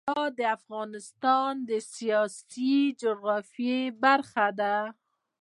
[0.05, 4.75] پکتیکا د افغانستان د سیاسي جغرافیه برخه ده.